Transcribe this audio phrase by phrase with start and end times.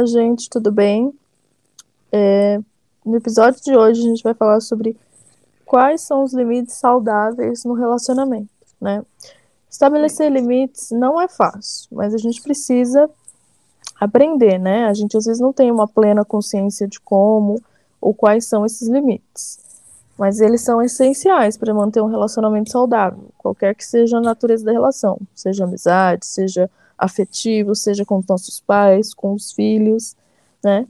[0.00, 1.12] Olá, gente, tudo bem?
[2.10, 2.58] É,
[3.04, 4.96] no episódio de hoje a gente vai falar sobre
[5.66, 8.48] quais são os limites saudáveis no relacionamento,
[8.80, 9.04] né?
[9.68, 13.10] Estabelecer limites não é fácil, mas a gente precisa
[14.00, 14.86] aprender, né?
[14.86, 17.60] A gente às vezes não tem uma plena consciência de como
[18.00, 19.58] ou quais são esses limites,
[20.16, 24.72] mas eles são essenciais para manter um relacionamento saudável, qualquer que seja a natureza da
[24.72, 30.14] relação, seja amizade, seja afetivo, seja com os nossos pais, com os filhos,
[30.62, 30.86] né?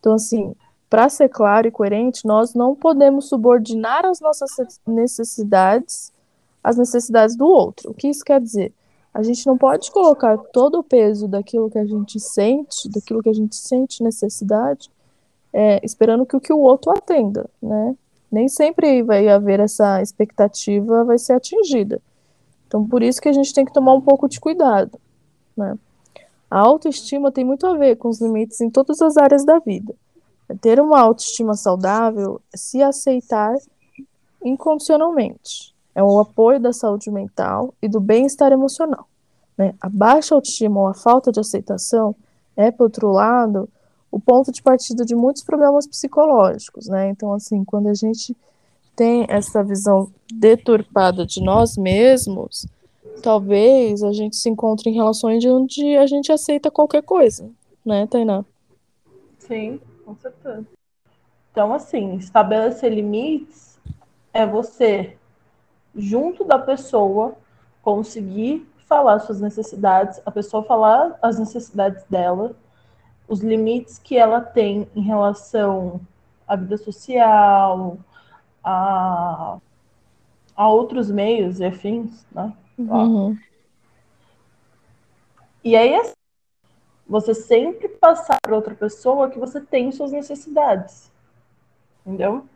[0.00, 0.54] Então, assim,
[0.90, 4.50] para ser claro e coerente, nós não podemos subordinar as nossas
[4.86, 6.12] necessidades
[6.62, 7.90] às necessidades do outro.
[7.90, 8.72] O que isso quer dizer?
[9.12, 13.28] A gente não pode colocar todo o peso daquilo que a gente sente, daquilo que
[13.28, 14.90] a gente sente necessidade,
[15.52, 17.94] é, esperando que o que o outro atenda, né?
[18.32, 22.02] Nem sempre vai haver essa expectativa, vai ser atingida.
[22.66, 24.98] Então, por isso que a gente tem que tomar um pouco de cuidado.
[25.56, 25.76] Né?
[26.50, 29.94] A autoestima tem muito a ver com os limites em todas as áreas da vida.
[30.60, 33.54] Ter uma autoestima saudável é se aceitar
[34.44, 35.74] incondicionalmente.
[35.94, 39.08] É o apoio da saúde mental e do bem-estar emocional.
[39.56, 39.74] Né?
[39.80, 42.14] A baixa autoestima ou a falta de aceitação
[42.56, 43.68] é, por outro lado,
[44.10, 46.86] o ponto de partida de muitos problemas psicológicos.
[46.86, 47.08] Né?
[47.08, 48.36] Então, assim, quando a gente
[48.94, 52.66] tem essa visão deturpada de nós mesmos,
[53.22, 57.50] talvez a gente se encontre em relações onde a gente aceita qualquer coisa,
[57.84, 58.44] né, Tainá?
[59.38, 60.66] Sim, com certeza.
[61.50, 63.78] Então, assim, estabelecer limites
[64.32, 65.16] é você,
[65.94, 67.36] junto da pessoa,
[67.82, 72.56] conseguir falar suas necessidades, a pessoa falar as necessidades dela,
[73.28, 76.00] os limites que ela tem em relação
[76.46, 77.98] à vida social,
[78.62, 79.58] a,
[80.56, 82.52] a outros meios e afins, né?
[82.78, 83.36] Uhum.
[85.62, 86.12] E aí, assim,
[87.06, 91.10] você sempre passar para outra pessoa que você tem suas necessidades.
[92.04, 92.46] Entendeu?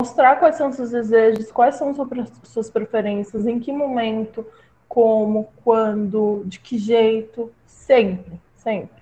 [0.00, 1.94] Mostrar quais são seus desejos, quais são
[2.42, 4.46] suas preferências, em que momento,
[4.88, 9.00] como, quando, de que jeito, sempre, sempre.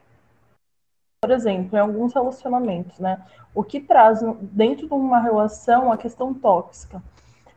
[1.22, 3.24] Por exemplo, em alguns relacionamentos, né?
[3.54, 7.02] O que traz dentro de uma relação a questão tóxica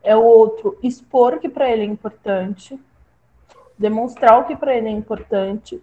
[0.02, 2.80] é o outro expor que para ele é importante,
[3.82, 5.82] demonstrar o que para ele é importante,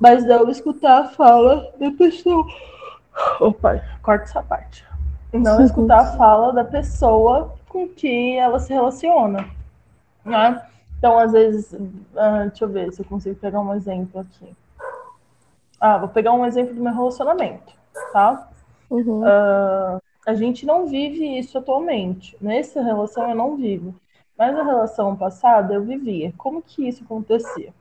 [0.00, 2.44] mas não escutar a fala da pessoa.
[3.38, 4.84] Opa, corta essa parte.
[5.32, 9.48] Não escutar a fala da pessoa com que ela se relaciona.
[10.24, 10.62] Né?
[10.98, 14.56] Então, às vezes, uh, deixa eu ver se eu consigo pegar um exemplo aqui.
[15.80, 17.74] Ah, vou pegar um exemplo do meu relacionamento,
[18.12, 18.48] tá?
[18.88, 19.20] Uhum.
[19.20, 22.36] Uh, a gente não vive isso atualmente.
[22.40, 23.94] Nessa relação eu não vivo.
[24.36, 26.32] Mas na relação passada eu vivia.
[26.36, 27.72] Como que isso acontecia?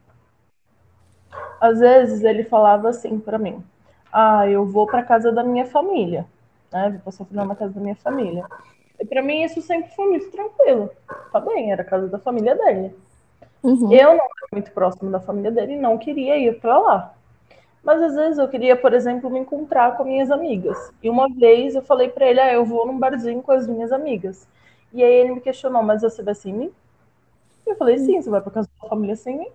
[1.59, 3.64] Às vezes ele falava assim para mim:
[4.12, 6.25] "Ah, eu vou para casa da minha família,
[6.72, 6.90] né?
[6.91, 8.46] Vou passar o final na casa da minha família".
[9.00, 10.90] E para mim isso sempre foi muito tranquilo.
[11.31, 12.96] Tá bem, era a casa da família dele.
[13.64, 13.91] Uhum.
[13.91, 17.14] Eu não era muito próximo da família dele e não queria ir para lá.
[17.84, 20.91] Mas às vezes eu queria, por exemplo, me encontrar com minhas amigas.
[21.03, 23.91] E uma vez eu falei para ele: "Ah, eu vou num barzinho com as minhas
[23.91, 24.47] amigas".
[24.94, 26.72] E aí ele me questionou, mas você vai sem mim?
[27.66, 29.48] Eu falei, sim, você vai para casa da família sem mim.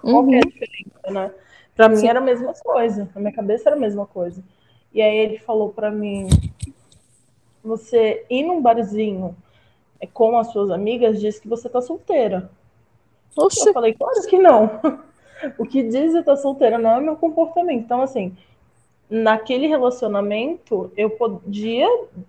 [0.00, 0.34] Qual uhum.
[0.34, 0.50] é a uhum.
[0.50, 1.34] diferença, né?
[1.74, 2.08] Pra mim sim.
[2.08, 4.42] era a mesma coisa, na minha cabeça era a mesma coisa.
[4.92, 6.26] E aí ele falou para mim,
[7.62, 9.36] você ir num barzinho
[10.00, 12.50] é, com as suas amigas diz que você tá solteira.
[13.36, 13.68] Oxi.
[13.68, 14.80] Eu falei, claro que não.
[15.58, 17.84] o que diz eu tô solteira não é meu comportamento.
[17.84, 18.36] Então, assim,
[19.08, 21.88] naquele relacionamento, eu podia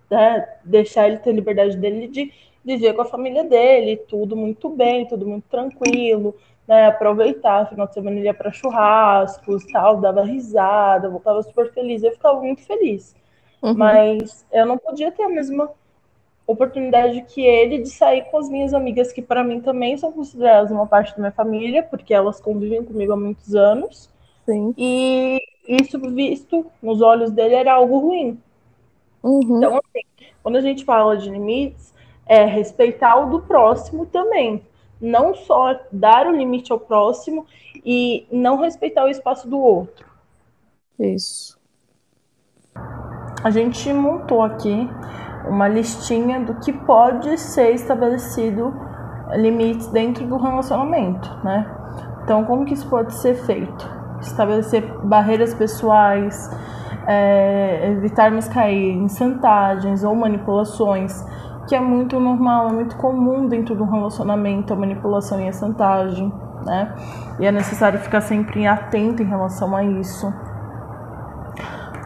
[0.09, 2.31] né, deixar ele ter liberdade dele de
[2.63, 6.35] viver com a família dele, tudo muito bem, tudo muito tranquilo,
[6.67, 12.03] né, aproveitar, final de semana ele ia para churrascos, tal, dava risada, voltava super feliz,
[12.03, 13.15] eu ficava muito feliz.
[13.61, 13.73] Uhum.
[13.73, 15.71] Mas eu não podia ter a mesma
[16.45, 20.71] oportunidade que ele de sair com as minhas amigas, que para mim também são consideradas
[20.71, 24.09] uma parte da minha família, porque elas convivem comigo há muitos anos.
[24.45, 24.73] Sim.
[24.77, 28.39] E isso visto nos olhos dele era algo ruim.
[29.21, 29.57] Uhum.
[29.57, 30.05] Então, assim,
[30.41, 31.93] quando a gente fala de limites,
[32.25, 34.63] é respeitar o do próximo também.
[34.99, 37.45] Não só dar o limite ao próximo
[37.85, 40.05] e não respeitar o espaço do outro.
[40.99, 41.57] Isso.
[43.43, 44.89] A gente montou aqui
[45.47, 48.73] uma listinha do que pode ser estabelecido
[49.35, 51.69] limites dentro do relacionamento, né?
[52.23, 53.96] Então, como que isso pode ser feito?
[54.21, 56.49] Estabelecer barreiras pessoais,
[57.07, 61.25] é, evitarmos cair em chantagens ou manipulações,
[61.67, 66.31] que é muito normal, é muito comum dentro do relacionamento a manipulação e a chantagem,
[66.65, 66.93] né?
[67.39, 70.33] E é necessário ficar sempre atento em relação a isso.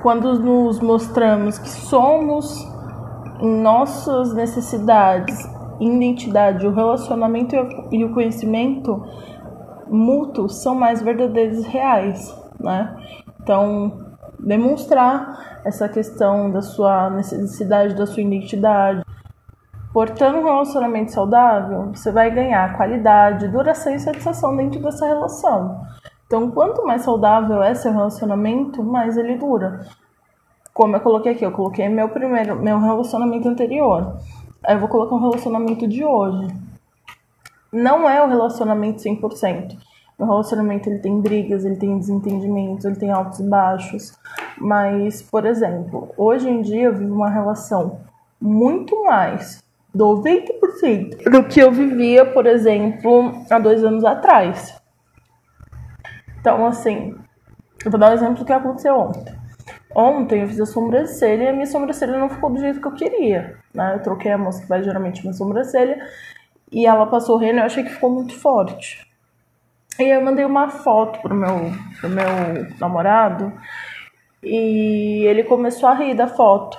[0.02, 2.68] quando nos mostramos que somos
[3.40, 5.38] em nossas necessidades,
[5.80, 7.56] identidade, o relacionamento
[7.92, 9.04] e o conhecimento
[9.92, 12.96] mútuos são mais verdadeiros e reais, né?
[13.42, 19.04] Então, demonstrar essa questão da sua necessidade, da sua identidade.
[19.94, 25.82] Portando um relacionamento saudável, você vai ganhar qualidade, duração e satisfação dentro dessa relação.
[26.26, 29.86] Então, quanto mais saudável é seu relacionamento, mais ele dura.
[30.74, 34.18] Como eu coloquei aqui, eu coloquei meu primeiro, meu relacionamento anterior.
[34.64, 36.71] Aí eu vou colocar um relacionamento de hoje.
[37.72, 39.78] Não é o relacionamento 100%.
[40.18, 44.14] O relacionamento ele tem brigas, ele tem desentendimentos, ele tem altos e baixos.
[44.58, 48.02] Mas, por exemplo, hoje em dia eu vivo uma relação
[48.40, 49.64] muito mais
[49.96, 54.80] 90% do que eu vivia, por exemplo, há dois anos atrás.
[56.40, 57.16] Então, assim,
[57.86, 59.34] eu vou dar um exemplo do que aconteceu ontem.
[59.96, 62.94] Ontem eu fiz a sobrancelha e a minha sobrancelha não ficou do jeito que eu
[62.94, 63.58] queria.
[63.74, 63.96] Né?
[63.96, 65.98] Eu troquei a moça que faz geralmente minha sobrancelha
[66.72, 69.06] e ela passou o eu achei que ficou muito forte.
[70.00, 73.52] E eu mandei uma foto pro meu, pro meu namorado
[74.42, 76.78] e ele começou a rir da foto.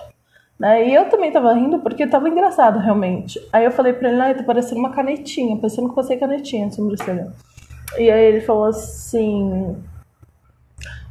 [0.59, 0.89] Né?
[0.89, 3.41] E eu também tava rindo porque tava engraçado realmente.
[3.53, 6.75] Aí eu falei pra ele, ah, tá parecendo uma canetinha, parecendo que você canetinha de
[6.75, 7.33] sobrancelha.
[7.99, 9.77] E aí ele falou assim: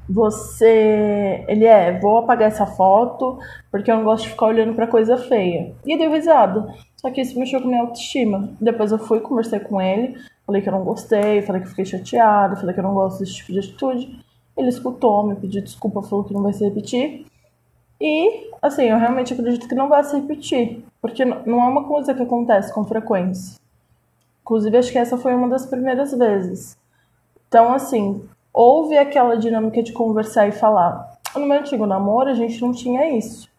[0.10, 1.44] Você.
[1.48, 3.38] Ele é, vou apagar essa foto
[3.72, 5.74] porque eu não gosto de ficar olhando pra coisa feia.
[5.86, 6.74] E deu risada.
[7.02, 8.54] Só que isso mexeu com minha autoestima.
[8.62, 12.56] Depois eu fui, conversei com ele, falei que eu não gostei, falei que fiquei chateada,
[12.56, 14.24] falei que eu não gosto desse tipo de atitude.
[14.56, 17.26] Ele escutou, me pediu desculpa, falou que não vai se repetir.
[18.00, 20.86] E, assim, eu realmente acredito que não vai se repetir.
[21.02, 23.60] Porque não é uma coisa que acontece com frequência.
[24.44, 26.78] Inclusive, acho que essa foi uma das primeiras vezes.
[27.48, 31.18] Então, assim, houve aquela dinâmica de conversar e falar.
[31.36, 33.50] No meu antigo namoro, a gente não tinha isso.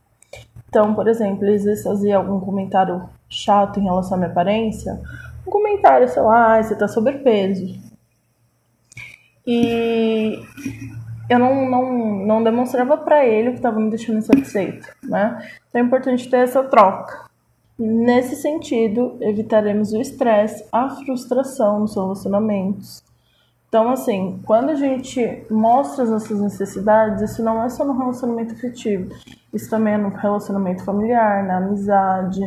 [0.69, 5.01] Então, por exemplo, eles faziam algum comentário chato em relação à minha aparência.
[5.47, 7.79] Um comentário, sei lá, ah, você tá sobrepeso.
[9.47, 10.41] E
[11.29, 11.93] eu não, não,
[12.27, 15.43] não demonstrava para ele o que estava me deixando insatisfeito, né?
[15.69, 17.31] Então é importante ter essa troca.
[17.79, 23.03] Nesse sentido, evitaremos o estresse, a frustração nos relacionamentos.
[23.73, 28.53] Então, assim, quando a gente mostra as nossas necessidades, isso não é só no relacionamento
[28.53, 29.15] afetivo,
[29.51, 32.43] isso também é no relacionamento familiar, na amizade,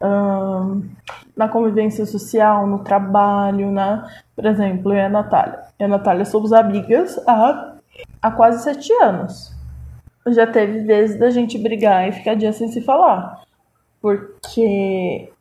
[0.00, 0.88] hum,
[1.36, 4.08] na convivência social, no trabalho, né?
[4.36, 5.58] Por exemplo, eu e a Natália.
[5.80, 7.74] Eu e a Natália somos amigas há,
[8.22, 9.52] há quase sete anos.
[10.28, 13.42] Já teve vezes da gente brigar e ficar dias sem se falar
[14.00, 15.32] porque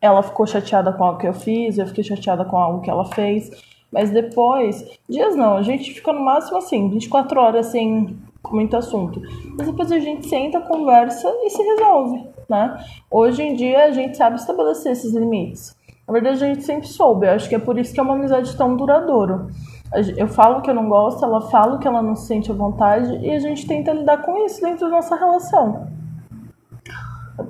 [0.00, 3.04] ela ficou chateada com algo que eu fiz, eu fiquei chateada com algo que ela
[3.06, 3.50] fez.
[3.90, 8.16] Mas depois, dias não, a gente fica no máximo assim, 24 horas sem
[8.50, 9.20] muito assunto.
[9.56, 12.78] Mas depois a gente senta, conversa e se resolve, né?
[13.10, 15.76] Hoje em dia a gente sabe estabelecer esses limites.
[16.06, 17.26] Na verdade, a gente sempre soube.
[17.26, 19.46] Eu acho que é por isso que é uma amizade tão duradoura.
[20.16, 23.14] Eu falo que eu não gosto, ela fala que ela não se sente à vontade
[23.18, 25.86] e a gente tenta lidar com isso dentro da nossa relação.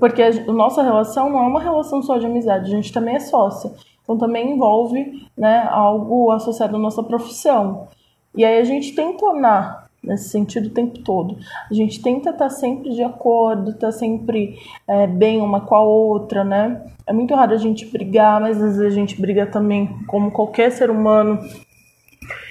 [0.00, 3.20] Porque a, nossa relação não é uma relação só de amizade, a gente também é
[3.20, 3.70] sócia.
[4.08, 7.88] Então também envolve né, algo associado à nossa profissão.
[8.34, 11.36] E aí a gente tem que tornar nesse sentido o tempo todo.
[11.70, 16.42] A gente tenta estar sempre de acordo, estar sempre é, bem uma com a outra,
[16.42, 16.86] né?
[17.06, 20.72] É muito raro a gente brigar, mas às vezes a gente briga também como qualquer
[20.72, 21.38] ser humano.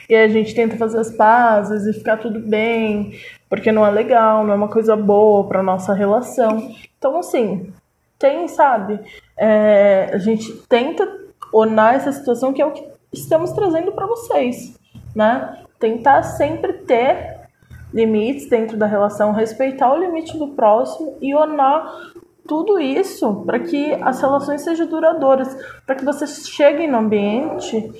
[0.07, 3.13] E aí a gente tenta fazer as pazes e ficar tudo bem,
[3.49, 6.71] porque não é legal, não é uma coisa boa para nossa relação.
[6.99, 7.71] Então, assim,
[8.19, 8.99] tem, sabe?
[9.35, 14.77] É, a gente tenta ornar essa situação que é o que estamos trazendo para vocês,
[15.15, 15.63] né?
[15.79, 17.37] Tentar sempre ter
[17.93, 22.11] limites dentro da relação, respeitar o limite do próximo e ornar
[22.47, 27.91] tudo isso para que as relações sejam duradouras, para que você chegue no ambiente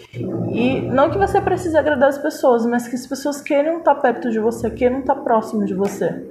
[0.52, 4.30] e não que você precise agradar as pessoas, mas que as pessoas queiram estar perto
[4.30, 6.26] de você, queiram estar próximo de você.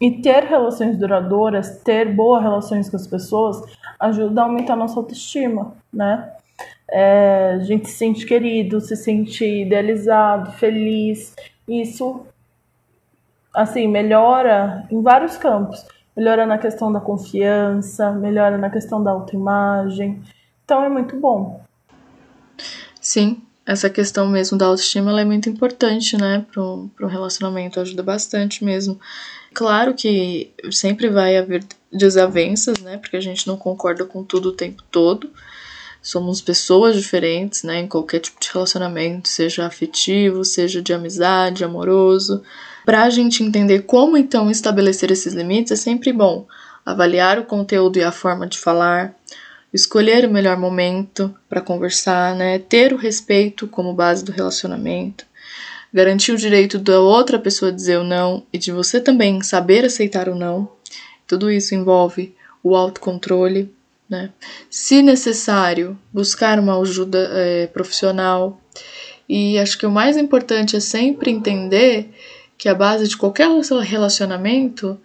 [0.00, 3.62] E ter relações duradouras, ter boas relações com as pessoas,
[4.02, 6.32] ajuda a aumentar a nossa autoestima, né?
[6.90, 11.34] É, a gente se sente querido, se sente idealizado, feliz.
[11.66, 12.26] Isso,
[13.54, 15.86] assim, melhora em vários campos.
[16.14, 20.22] Melhora na questão da confiança, melhora na questão da autoimagem.
[20.64, 21.62] Então é muito bom.
[23.00, 28.64] Sim, essa questão mesmo da autoestima é muito importante, né, para o relacionamento, ajuda bastante
[28.64, 29.00] mesmo.
[29.54, 32.96] Claro que sempre vai haver desavenças, né?
[32.96, 35.30] Porque a gente não concorda com tudo o tempo todo.
[36.00, 37.80] Somos pessoas diferentes, né?
[37.80, 42.42] Em qualquer tipo de relacionamento, seja afetivo, seja de amizade, amoroso.
[42.84, 46.46] Para a gente entender como então estabelecer esses limites, é sempre bom
[46.84, 49.14] avaliar o conteúdo e a forma de falar,
[49.72, 52.58] escolher o melhor momento para conversar, né?
[52.58, 55.24] Ter o respeito como base do relacionamento,
[55.92, 60.28] garantir o direito da outra pessoa dizer o não e de você também saber aceitar
[60.28, 60.70] o não.
[61.26, 63.72] Tudo isso envolve o autocontrole,
[64.08, 64.30] né?
[64.68, 68.60] Se necessário, buscar uma ajuda é, profissional.
[69.28, 72.10] E acho que o mais importante é sempre entender
[72.58, 73.48] que a base de qualquer
[73.82, 75.00] relacionamento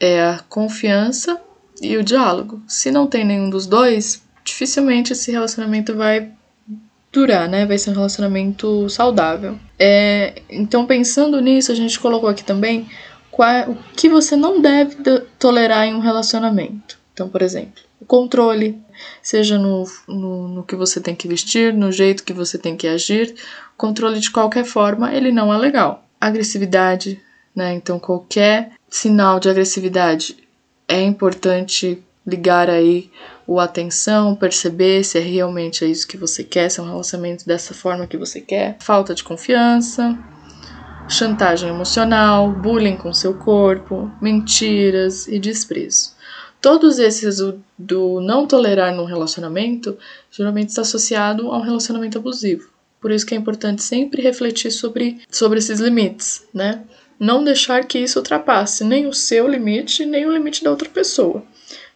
[0.00, 1.40] é a confiança
[1.80, 2.62] e o diálogo.
[2.66, 6.30] Se não tem nenhum dos dois, dificilmente esse relacionamento vai
[7.12, 7.66] durar, né?
[7.66, 9.58] Vai ser um relacionamento saudável.
[9.78, 12.88] É, então, pensando nisso, a gente colocou aqui também
[13.30, 14.96] qual, o que você não deve
[15.38, 16.98] tolerar em um relacionamento.
[17.12, 18.78] Então, por exemplo, o controle,
[19.22, 22.86] seja no, no, no que você tem que vestir, no jeito que você tem que
[22.86, 23.34] agir,
[23.76, 26.04] controle de qualquer forma, ele não é legal.
[26.20, 27.20] Agressividade,
[27.54, 27.74] né?
[27.74, 30.36] Então, qualquer sinal de agressividade
[30.88, 33.10] é importante ligar aí
[33.46, 37.72] o atenção, perceber se é realmente isso que você quer, se é um relacionamento dessa
[37.72, 38.76] forma que você quer.
[38.80, 40.18] Falta de confiança,
[41.08, 46.16] chantagem emocional, bullying com seu corpo, mentiras e desprezo.
[46.60, 47.38] Todos esses
[47.78, 49.96] do não tolerar num relacionamento
[50.30, 52.68] geralmente está associado a um relacionamento abusivo.
[53.00, 56.82] Por isso que é importante sempre refletir sobre, sobre esses limites, né?
[57.20, 61.42] Não deixar que isso ultrapasse nem o seu limite, nem o limite da outra pessoa.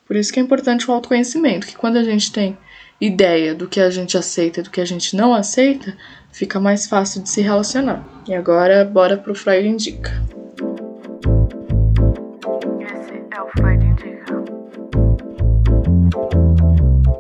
[0.05, 2.59] Por isso que é importante o autoconhecimento, que quando a gente tem
[3.01, 5.97] ideia do que a gente aceita e do que a gente não aceita,
[6.33, 8.05] fica mais fácil de se relacionar.
[8.27, 10.11] E agora, bora pro Freud Indica.
[12.81, 14.45] Esse é o Freud Indica.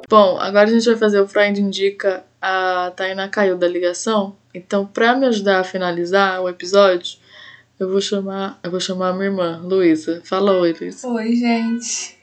[0.09, 2.25] Bom, agora a gente vai fazer o Freud Indica.
[2.40, 7.22] A Tainá caiu da ligação, então para me ajudar a finalizar o episódio,
[7.82, 10.22] eu vou chamar, eu vou chamar a minha irmã, Luísa.
[10.24, 11.08] Fala oi, Luísa.
[11.08, 12.16] Oi, gente.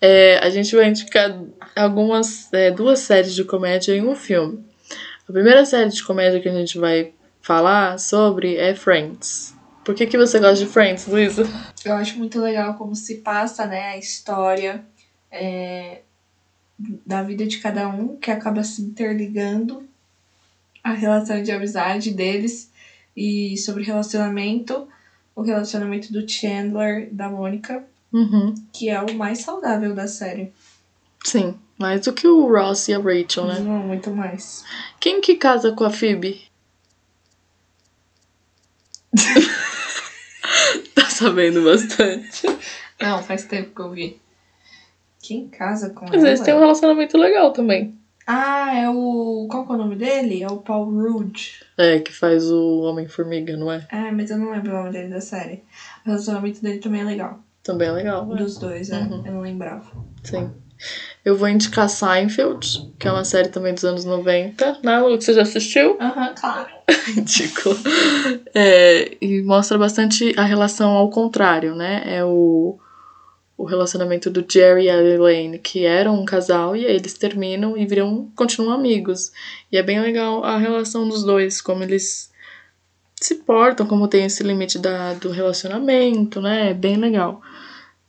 [0.00, 1.34] É, a gente vai indicar
[1.74, 4.62] algumas, é, duas séries de comédia e um filme.
[5.26, 9.54] A primeira série de comédia que a gente vai falar sobre é Friends.
[9.82, 11.44] Por que, que você gosta de Friends, Luísa?
[11.82, 14.84] Eu acho muito legal como se passa, né, a história
[15.30, 16.02] é,
[17.06, 19.88] da vida de cada um, que acaba se interligando
[20.84, 22.70] a relação de amizade deles
[23.16, 24.86] e sobre relacionamento,
[25.34, 27.84] o relacionamento do Chandler da Mônica
[28.16, 28.54] Uhum.
[28.72, 30.50] Que é o mais saudável da série.
[31.24, 33.58] Sim, mais do que o Ross e a Rachel, né?
[33.60, 34.64] Não, muito mais.
[34.98, 36.46] Quem que casa com a Phoebe?
[40.94, 42.46] tá sabendo bastante.
[43.00, 44.18] Não, faz tempo que eu vi.
[45.20, 46.22] Quem casa com Mas ela?
[46.22, 47.98] Mas eles têm um relacionamento legal também.
[48.26, 49.46] Ah, é o.
[49.48, 50.42] Qual que é o nome dele?
[50.42, 51.60] É o Paul Rudd.
[51.78, 53.86] É, que faz o Homem-Formiga, não é?
[53.90, 55.62] É, mas eu não lembro o nome dele da série.
[56.04, 57.38] O relacionamento dele também é legal.
[57.62, 58.26] Também é legal.
[58.26, 58.36] Né?
[58.36, 58.98] Dos dois, é.
[58.98, 59.22] Uhum.
[59.24, 59.86] Eu não lembrava.
[60.24, 60.50] Sim.
[61.24, 64.78] Eu vou indicar Seinfeld, que é uma série também dos anos 90.
[64.82, 65.96] Né, Lu, que você já assistiu?
[66.00, 66.68] Aham, uhum, claro.
[67.14, 67.76] Ridículo.
[68.54, 72.02] É, e mostra bastante a relação ao contrário, né?
[72.06, 72.78] É o,
[73.56, 77.76] o relacionamento do Jerry e a Elaine, que eram um casal, e aí eles terminam
[77.76, 79.32] e viram, continuam amigos.
[79.72, 82.30] E é bem legal a relação dos dois, como eles
[83.18, 86.70] se portam, como tem esse limite da, do relacionamento, né?
[86.70, 87.40] É bem legal.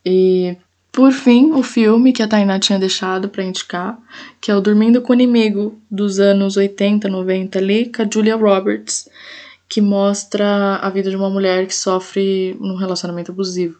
[0.04, 0.56] E
[0.92, 3.98] por fim, o filme que a Tainá tinha deixado para indicar,
[4.40, 8.36] que é o Dormindo com o Inimigo, dos anos 80, 90 ali, com a Julia
[8.36, 9.08] Roberts,
[9.68, 13.78] que mostra a vida de uma mulher que sofre num relacionamento abusivo,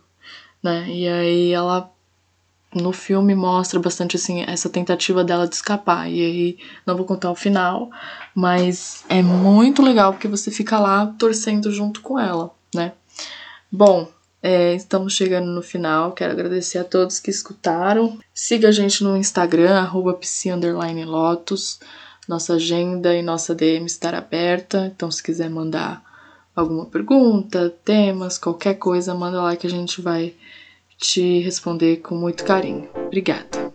[0.63, 0.87] né?
[0.89, 1.91] E aí ela
[2.75, 6.11] no filme mostra bastante assim essa tentativa dela de escapar.
[6.11, 7.91] E aí não vou contar o final,
[8.35, 12.93] mas é muito legal porque você fica lá torcendo junto com ela, né?
[13.71, 14.09] Bom,
[14.43, 16.13] é, estamos chegando no final.
[16.13, 18.19] Quero agradecer a todos que escutaram.
[18.33, 20.19] Siga a gente no Instagram, arroba
[21.07, 21.81] Lotus.
[22.29, 24.93] Nossa agenda e nossa DM estará aberta.
[24.95, 26.03] Então, se quiser mandar
[26.61, 30.35] alguma pergunta, temas, qualquer coisa, manda lá que a gente vai
[30.97, 32.89] te responder com muito carinho.
[33.07, 33.68] Obrigada.